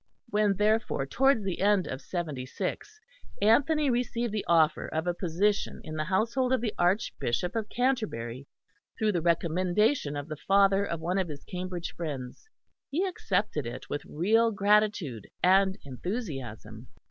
When, 0.29 0.55
therefore, 0.57 1.05
towards 1.05 1.43
the 1.43 1.59
end 1.61 1.85
of 1.85 2.01
'76, 2.01 2.99
Anthony 3.39 3.91
received 3.91 4.33
the 4.33 4.43
offer 4.47 4.87
of 4.87 5.05
a 5.05 5.13
position 5.13 5.79
in 5.83 5.93
the 5.95 6.05
household 6.05 6.51
of 6.53 6.59
the 6.59 6.73
Archbishop 6.79 7.55
of 7.55 7.69
Canterbury, 7.69 8.47
through 8.97 9.11
the 9.11 9.21
recommendation 9.21 10.15
of 10.15 10.27
the 10.27 10.37
father 10.47 10.83
of 10.83 11.01
one 11.01 11.19
of 11.19 11.27
his 11.29 11.43
Cambridge 11.43 11.93
friends, 11.95 12.49
he 12.89 13.05
accepted 13.05 13.67
it 13.67 13.91
with 13.91 14.03
real 14.05 14.49
gratitude 14.49 15.27
and 15.43 15.77
enthusiasm. 15.85 16.87